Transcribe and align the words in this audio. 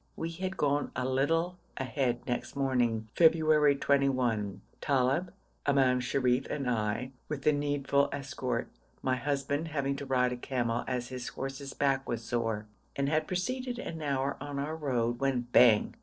We 0.15 0.31
had 0.31 0.57
gone 0.57 0.91
a 0.95 1.07
little 1.07 1.59
ahead 1.77 2.25
next 2.25 2.55
morning, 2.55 3.07
February 3.13 3.75
21, 3.75 4.61
Talib, 4.81 5.31
Imam 5.67 5.99
Sharif, 5.99 6.47
and 6.47 6.67
I, 6.67 7.11
with 7.29 7.43
the 7.43 7.51
needful 7.51 8.09
escort, 8.11 8.67
my 9.03 9.15
husband 9.17 9.67
having 9.67 9.95
to 9.97 10.07
ride 10.07 10.31
a 10.33 10.37
camel 10.37 10.83
as 10.87 11.09
his 11.09 11.27
horse's 11.27 11.73
back 11.73 12.09
was 12.09 12.23
sore, 12.23 12.65
and 12.95 13.09
had 13.09 13.27
proceeded 13.27 13.77
an 13.77 14.01
hour 14.01 14.37
on 14.41 14.57
our 14.57 14.75
road 14.75 15.19
when 15.19 15.41
'Bang!' 15.51 15.93